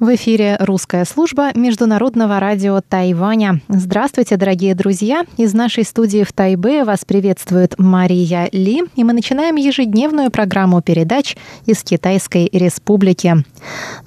[0.00, 3.60] В эфире русская служба Международного радио Тайваня.
[3.68, 5.24] Здравствуйте, дорогие друзья!
[5.36, 11.36] Из нашей студии в Тайбе вас приветствует Мария Ли, и мы начинаем ежедневную программу передач
[11.66, 13.44] из Китайской Республики.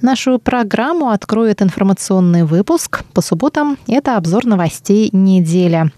[0.02, 3.02] Нашу программу откроет информационный выпуск.
[3.14, 5.90] По субботам это обзор новостей недели.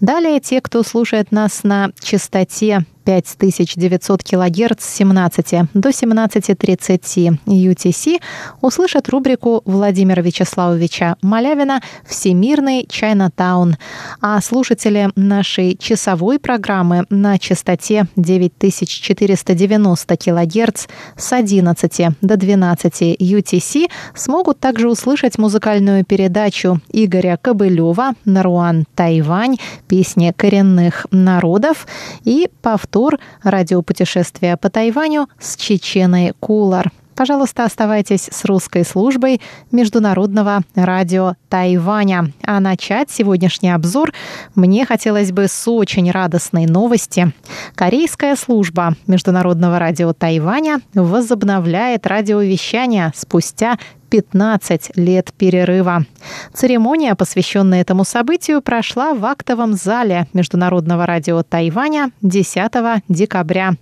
[0.00, 8.20] Далее те, кто слушает нас на частоте 5900 кГц с 17 до 17.30 UTC
[8.60, 13.76] услышат рубрику Владимира Вячеславовича Малявина «Всемирный Чайнатаун».
[14.20, 24.60] А слушатели нашей часовой программы на частоте 9490 кГц с 11 до 12 UTC смогут
[24.60, 29.56] также услышать музыкальную передачу Игоря Кобылева «Наруан Тайвань.
[29.88, 31.86] Песни коренных народов»
[32.24, 36.92] и повтор тур радиопутешествия по Тайваню с Чеченой Кулар.
[37.16, 39.40] Пожалуйста, оставайтесь с русской службой
[39.72, 42.32] Международного радио Тайваня.
[42.44, 44.12] А начать сегодняшний обзор
[44.54, 47.32] мне хотелось бы с очень радостной новости.
[47.74, 53.78] Корейская служба Международного радио Тайваня возобновляет радиовещание спустя
[54.10, 56.04] 15 лет перерыва.
[56.52, 62.72] Церемония, посвященная этому событию, прошла в актовом зале Международного радио Тайваня 10
[63.08, 63.74] декабря.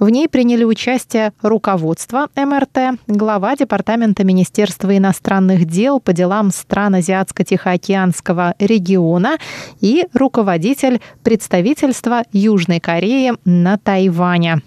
[0.00, 8.54] В ней приняли участие руководство МРТ, глава Департамента Министерства иностранных дел по делам стран Азиатско-Тихоокеанского
[8.58, 9.36] региона
[9.80, 14.62] и руководитель представительства Южной Кореи на Тайване.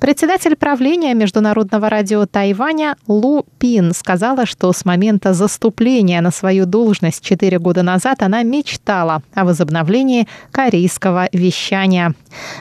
[0.00, 7.22] Председатель правления Международного радио Тайваня Лу Пин сказала, что с момента заступления на свою должность
[7.22, 12.14] четыре года назад она мечтала о возобновлении корейского вещания.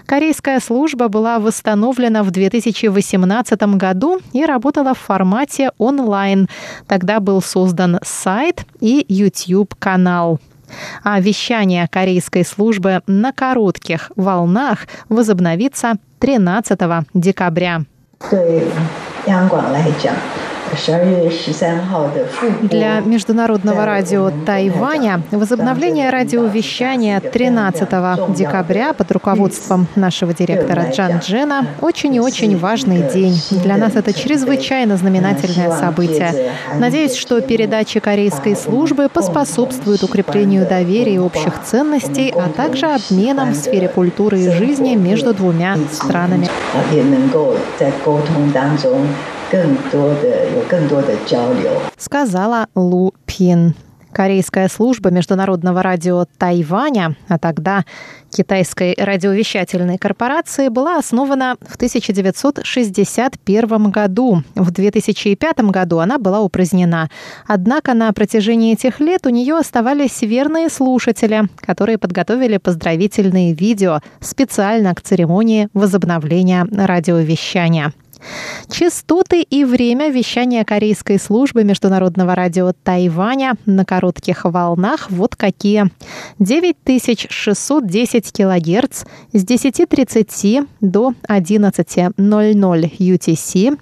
[0.06, 6.50] Корейская служба была восстановлена в 2018 году и работала в формате онлайн.
[6.88, 10.42] Тогда был создан сайт и YouTube-канал.
[11.04, 16.80] А вещание корейской службы на коротких волнах возобновится 13
[17.14, 17.86] декабря.
[22.62, 27.90] Для Международного радио Тайваня возобновление радиовещания 13
[28.36, 33.36] декабря под руководством нашего директора Джан Джена очень и очень важный день.
[33.52, 36.52] Для нас это чрезвычайно знаменательное событие.
[36.78, 43.56] Надеюсь, что передачи корейской службы поспособствуют укреплению доверия и общих ценностей, а также обменам в
[43.56, 46.48] сфере культуры и жизни между двумя странами.
[49.51, 53.75] 更多的有更多的交流，сказала Лу Пин.
[54.13, 57.85] Корейская служба Международного радио Тайваня, а тогда
[58.31, 64.45] Китайской радиовещательной корпорации, была основана в 1961 году.
[64.55, 67.11] В 2005 году она была упразднена.
[67.49, 74.95] Однако на протяжении этих лет у нее оставались верные слушатели, которые подготовили поздравительные видео специально
[74.95, 77.93] к церемонии возобновления радиовещания.
[78.70, 85.90] Частоты и время вещания корейской службы Международного радио Тайваня на коротких волнах вот какие.
[86.40, 93.80] 9610 килогерц с 10.30 до 11.00 UTC,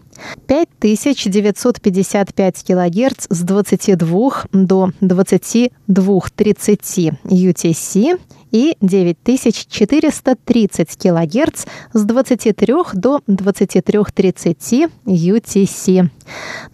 [0.48, 8.20] 5955 кГц с 22 до 22.30 UTC
[8.52, 16.10] и 9430 кГц с 23 до 23.30 UTC.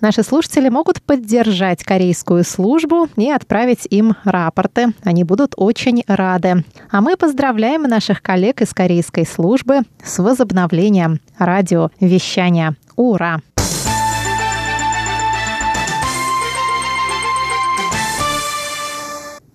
[0.01, 4.93] Наши слушатели могут поддержать корейскую службу и отправить им рапорты.
[5.03, 6.63] Они будут очень рады.
[6.89, 12.75] А мы поздравляем наших коллег из корейской службы с возобновлением радиовещания.
[12.95, 13.39] Ура!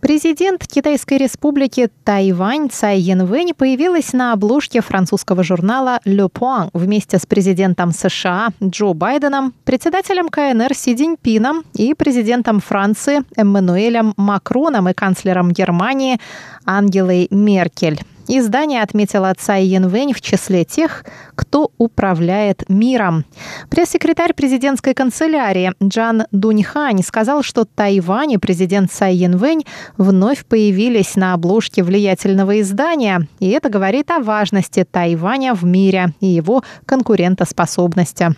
[0.01, 7.27] Президент Китайской республики Тайвань Цай Янвэнь появилась на обложке французского журнала Le Point вместе с
[7.27, 15.51] президентом США Джо Байденом, председателем КНР Си Цзиньпином и президентом Франции Эммануэлем Макроном и канцлером
[15.51, 16.19] Германии
[16.65, 18.01] Ангелой Меркель.
[18.31, 23.25] Издание отметило Цай Янвэнь в числе тех, кто управляет миром.
[23.71, 29.65] Пресс-секретарь президентской канцелярии Джан Дуньхань сказал, что Тайвань и президент Цай Янвэнь
[29.97, 36.27] вновь появились на обложке влиятельного издания, и это говорит о важности Тайваня в мире и
[36.27, 38.37] его конкурентоспособности.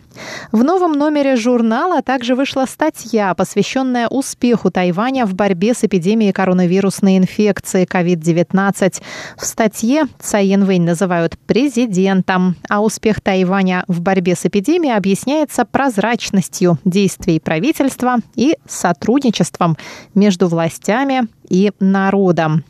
[0.53, 7.19] В новом номере журнала также вышла статья, посвященная успеху Тайваня в борьбе с эпидемией коронавирусной
[7.19, 9.03] инфекции COVID-19.
[9.37, 9.80] В статье
[10.19, 18.17] Цай Янвэнь называют президентом, а успех Тайваня в борьбе с эпидемией объясняется прозрачностью действий правительства
[18.35, 19.79] и сотрудничеством
[20.15, 22.65] между властями и народом.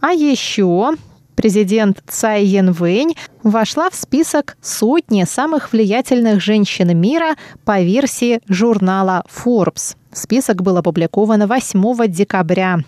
[0.00, 0.92] А еще
[1.36, 9.96] президент Цай Янвэнь вошла в список сотни самых влиятельных женщин мира по версии журнала Forbes.
[10.12, 12.80] Список был опубликован 8 декабря.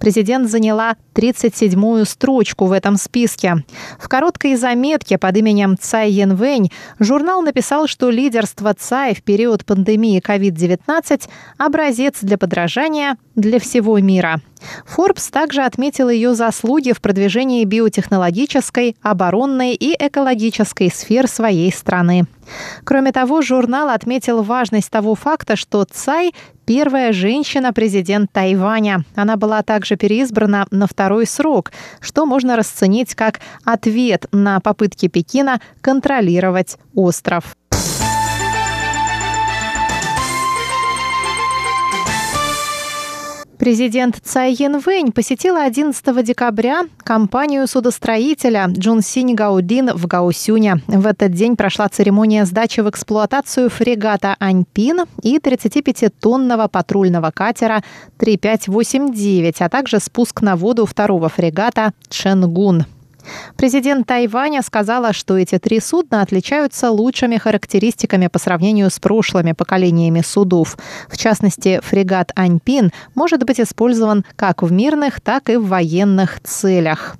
[0.00, 3.64] Президент заняла 37-ю строчку в этом списке.
[4.00, 10.20] В короткой заметке под именем Цай Янвэнь журнал написал, что лидерство Цай в период пандемии
[10.20, 14.40] COVID-19– образец для подражания для всего мира.
[14.96, 22.26] Forbes также отметил ее заслуги в продвижении биотехнологической, оборонной и экологической сфер своей страны.
[22.84, 26.32] Кроме того, журнал отметил важность того факта, что Цай–
[26.64, 29.04] первая женщина-президент Тайваня.
[29.14, 35.60] Она была также переизбрана на второй срок, что можно расценить как ответ на попытки Пекина
[35.80, 37.56] контролировать остров.
[43.62, 50.82] Президент Цай Янвэнь посетила 11 декабря компанию судостроителя Джун Синь Гаудин в Гаусюне.
[50.88, 57.84] В этот день прошла церемония сдачи в эксплуатацию фрегата «Аньпин» и 35-тонного патрульного катера
[58.18, 62.86] 3589, а также спуск на воду второго фрегата «Ченгун».
[63.56, 70.20] Президент Тайваня сказала, что эти три судна отличаются лучшими характеристиками по сравнению с прошлыми поколениями
[70.20, 70.76] судов.
[71.08, 77.16] В частности, фрегат «Аньпин» может быть использован как в мирных, так и в военных целях.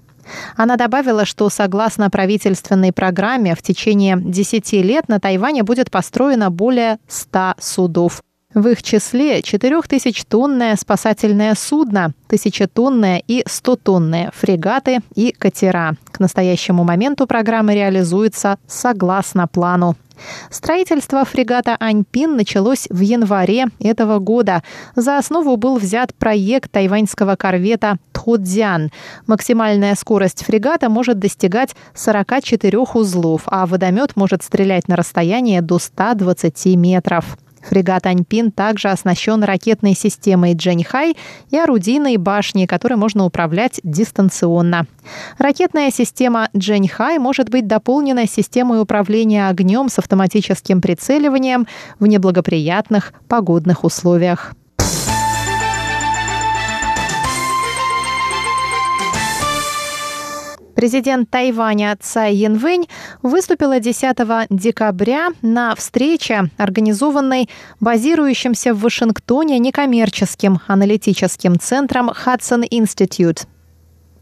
[0.56, 6.98] Она добавила, что согласно правительственной программе в течение 10 лет на Тайване будет построено более
[7.08, 8.22] 100 судов.
[8.54, 15.96] В их числе 4000-тонное спасательное судно, 1000-тонное и 100-тонные фрегаты и катера.
[16.10, 19.96] К настоящему моменту программа реализуется согласно плану.
[20.50, 24.62] Строительство фрегата «Аньпин» началось в январе этого года.
[24.94, 28.90] За основу был взят проект тайваньского корвета «Тхудзян».
[29.26, 36.66] Максимальная скорость фрегата может достигать 44 узлов, а водомет может стрелять на расстояние до 120
[36.76, 37.38] метров.
[37.68, 41.16] Фрегат «Аньпин» также оснащен ракетной системой «Джэньхай»
[41.50, 44.86] и орудийной башней, которой можно управлять дистанционно.
[45.38, 51.66] Ракетная система «Джэньхай» может быть дополнена системой управления огнем с автоматическим прицеливанием
[51.98, 54.54] в неблагоприятных погодных условиях.
[60.82, 62.88] Президент Тайваня Цай Янвэнь
[63.22, 64.16] выступила 10
[64.50, 67.48] декабря на встрече, организованной
[67.78, 73.46] базирующимся в Вашингтоне некоммерческим аналитическим центром Hudson Institute.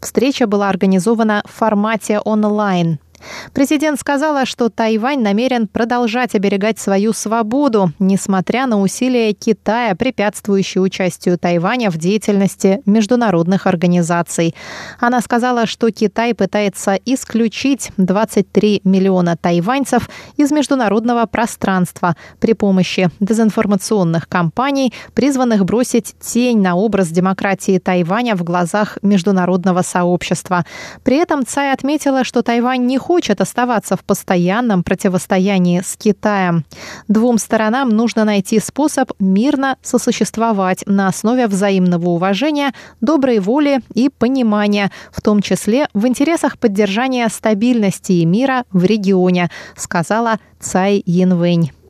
[0.01, 2.99] Встреча была организована в формате онлайн–
[3.53, 11.37] Президент сказала, что Тайвань намерен продолжать оберегать свою свободу, несмотря на усилия Китая, препятствующие участию
[11.37, 14.55] Тайваня в деятельности международных организаций.
[14.99, 24.27] Она сказала, что Китай пытается исключить 23 миллиона тайваньцев из международного пространства при помощи дезинформационных
[24.27, 30.65] кампаний, призванных бросить тень на образ демократии Тайваня в глазах международного сообщества.
[31.03, 36.63] При этом Цай отметила, что Тайвань не хочет хочет оставаться в постоянном противостоянии с Китаем.
[37.09, 44.91] Двум сторонам нужно найти способ мирно сосуществовать на основе взаимного уважения, доброй воли и понимания,
[45.11, 51.80] в том числе в интересах поддержания стабильности и мира в регионе, сказала Цай Янвэнь.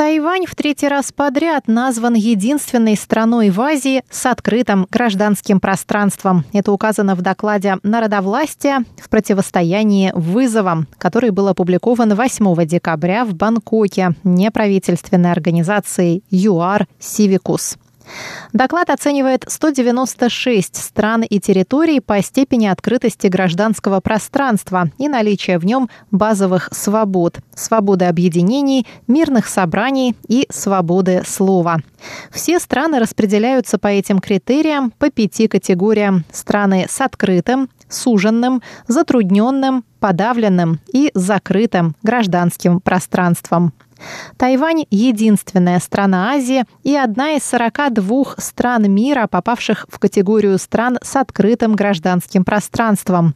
[0.00, 6.46] Тайвань в третий раз подряд назван единственной страной в Азии с открытым гражданским пространством.
[6.54, 14.14] Это указано в докладе «Народовластия в противостоянии вызовам», который был опубликован 8 декабря в Бангкоке
[14.24, 17.76] неправительственной организацией ЮАР «Сивикус».
[18.52, 25.88] Доклад оценивает 196 стран и территорий по степени открытости гражданского пространства и наличия в нем
[26.10, 31.78] базовых свобод– свободы объединений, мирных собраний и свободы слова.
[32.30, 36.24] Все страны распределяются по этим критериям по пяти категориям.
[36.32, 43.72] Страны с открытым, суженным, затрудненным, подавленным и закрытым гражданским пространством.
[44.36, 51.16] Тайвань– единственная страна Азии и одна из 42 стран мира, попавших в категорию стран с
[51.16, 53.34] открытым гражданским пространством.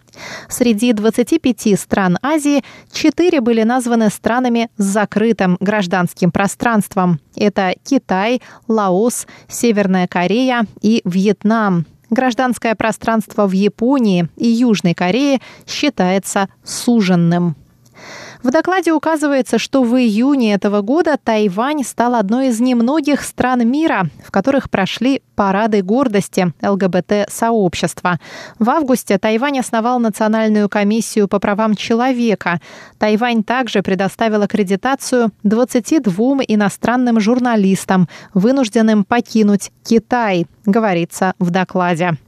[0.49, 7.21] Среди 25 стран Азии 4 были названы странами с закрытым гражданским пространством.
[7.37, 11.87] Это Китай, Лаос, Северная Корея и Вьетнам.
[12.11, 17.57] Гражданское пространство в Японии и Южной Корее считается суженным.
[18.45, 24.11] В докладе указывается, что в июне этого года Тайвань стал одной из немногих стран мира,
[24.23, 28.21] в которых прошли парады гордости ЛГБТ-сообщества.
[28.59, 32.61] В августе Тайвань основал Национальную комиссию по правам человека.
[32.99, 42.19] Тайвань также предоставил аккредитацию 22 иностранным журналистам, вынужденным покинуть Китай, говорится в докладе.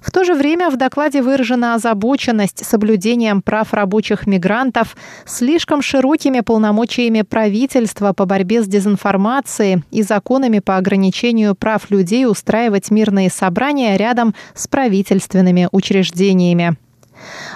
[0.00, 4.96] В то же время в докладе выражена озабоченность соблюдением прав рабочих мигрантов,
[5.26, 12.90] слишком широкими полномочиями правительства по борьбе с дезинформацией и законами по ограничению прав людей устраивать
[12.90, 16.76] мирные собрания рядом с правительственными учреждениями.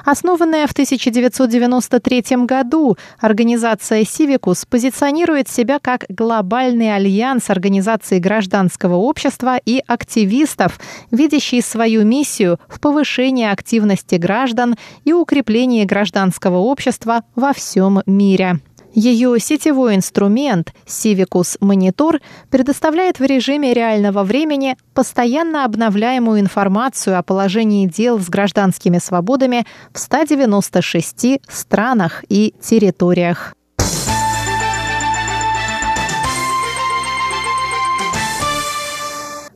[0.04, 9.83] Основанная в 1993 году, организация «Сивикус» позиционирует себя как глобальный альянс организаций гражданского общества и
[9.87, 18.61] активистов, видящий свою миссию в повышении активности граждан и укреплении гражданского общества во всем мире.
[18.95, 22.21] Ее сетевой инструмент Civicus Monitor
[22.51, 29.99] предоставляет в режиме реального времени постоянно обновляемую информацию о положении дел с гражданскими свободами в
[29.99, 33.55] 196 странах и территориях.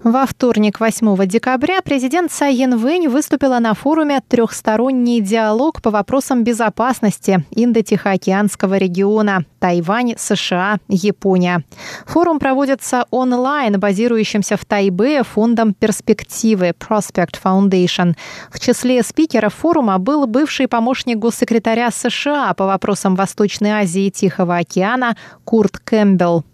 [0.06, 7.44] Во вторник, 8 декабря, президент Цай Янвэнь выступила на форуме «Трехсторонний диалог по вопросам безопасности
[7.50, 11.64] Индо-Тихоокеанского региона Тайвань, США, Япония».
[12.06, 18.14] Форум проводится онлайн, базирующимся в Тайбе фондом перспективы Prospect Foundation.
[18.52, 24.58] В числе спикеров форума был бывший помощник госсекретаря США по вопросам Восточной Азии и Тихого
[24.58, 26.44] океана Курт Кэмпбелл.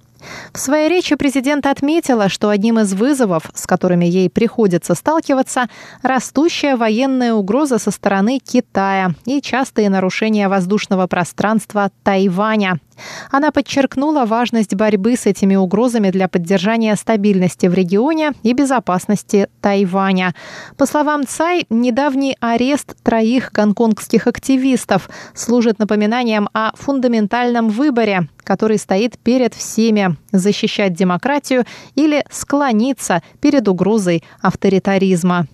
[0.52, 5.68] В своей речи президент отметила, что одним из вызовов, с которыми ей приходится сталкиваться,
[6.02, 12.80] растущая военная угроза со стороны Китая и частые нарушения воздушного пространства Тайваня.
[13.30, 20.34] Она подчеркнула важность борьбы с этими угрозами для поддержания стабильности в регионе и безопасности Тайваня.
[20.76, 29.18] По словам Цай, недавний арест троих гонконгских активистов служит напоминанием о фундаментальном выборе, который стоит
[29.18, 35.46] перед всеми– защищать демократию или склониться перед угрозой авторитаризма.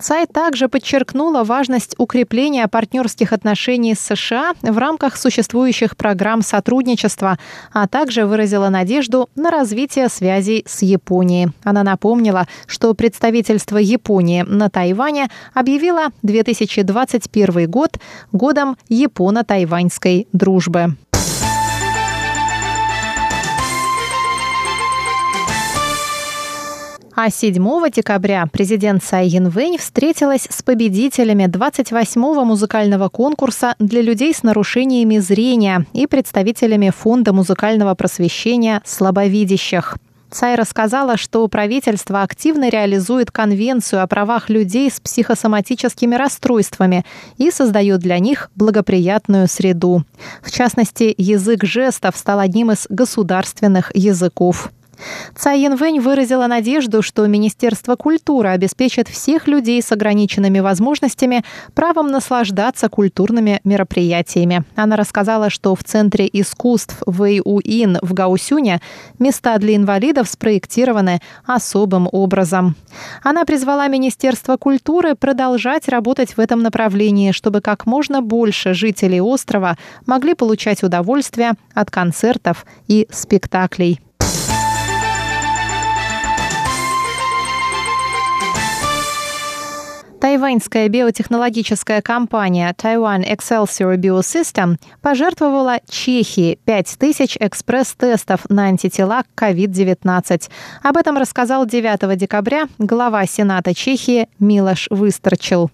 [0.00, 7.38] Цай также подчеркнула важность укрепления партнерских отношений с США в рамках существующих программ сотрудничества,
[7.72, 11.50] а также выразила надежду на развитие связей с Японией.
[11.62, 17.98] Она напомнила, что представительство Японии на Тайване объявило 2021 год
[18.32, 20.96] годом японо-тайваньской дружбы.
[27.16, 34.42] А 7 декабря президент Цай Янвэнь встретилась с победителями 28-го музыкального конкурса для людей с
[34.42, 39.96] нарушениями зрения и представителями Фонда музыкального просвещения слабовидящих.
[40.32, 47.04] Цай рассказала, что правительство активно реализует конвенцию о правах людей с психосоматическими расстройствами
[47.38, 50.02] и создает для них благоприятную среду.
[50.42, 54.72] В частности, язык жестов стал одним из государственных языков.
[55.36, 61.44] Цай Янвэнь выразила надежду, что Министерство культуры обеспечит всех людей с ограниченными возможностями
[61.74, 64.64] правом наслаждаться культурными мероприятиями.
[64.76, 68.80] Она рассказала, что в Центре искусств Вэйуин в Гаусюне
[69.18, 72.76] места для инвалидов спроектированы особым образом.
[73.22, 79.76] Она призвала Министерство культуры продолжать работать в этом направлении, чтобы как можно больше жителей острова
[80.06, 84.00] могли получать удовольствие от концертов и спектаклей.
[90.24, 100.48] Тайваньская биотехнологическая компания Taiwan Excelsior Biosystem пожертвовала Чехии 5000 экспресс-тестов на антитела к COVID-19.
[100.82, 105.70] Об этом рассказал 9 декабря глава Сената Чехии Милош Выстрчил.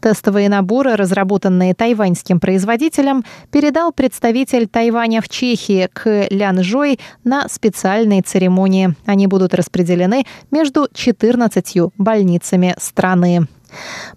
[0.00, 8.20] Тестовые наборы, разработанные тайваньским производителем, передал представитель Тайваня в Чехии к Лян Жой на специальной
[8.22, 8.96] церемонии.
[9.06, 13.46] Они будут распределены между 14 больницами страны.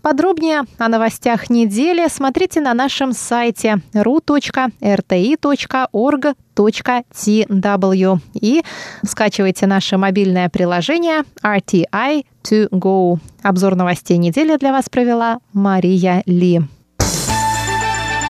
[0.01, 4.59] Подробнее о новостях недели смотрите на нашем сайте ru.rti.org.tw
[8.33, 8.63] и
[9.05, 13.19] скачивайте наше мобильное приложение RTI to go.
[13.43, 16.61] Обзор новостей недели для вас провела Мария Ли.